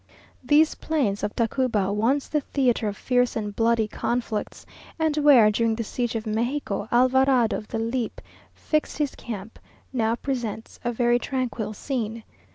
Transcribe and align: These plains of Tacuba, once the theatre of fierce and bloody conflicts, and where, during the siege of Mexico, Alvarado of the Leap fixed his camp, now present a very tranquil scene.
These 0.43 0.73
plains 0.73 1.21
of 1.21 1.35
Tacuba, 1.35 1.93
once 1.93 2.27
the 2.27 2.41
theatre 2.41 2.87
of 2.87 2.97
fierce 2.97 3.35
and 3.35 3.55
bloody 3.55 3.87
conflicts, 3.87 4.65
and 4.97 5.15
where, 5.17 5.51
during 5.51 5.75
the 5.75 5.83
siege 5.83 6.15
of 6.15 6.25
Mexico, 6.25 6.87
Alvarado 6.91 7.55
of 7.57 7.67
the 7.67 7.77
Leap 7.77 8.19
fixed 8.55 8.97
his 8.97 9.13
camp, 9.13 9.59
now 9.93 10.15
present 10.15 10.79
a 10.83 10.91
very 10.91 11.19
tranquil 11.19 11.73
scene. 11.75 12.23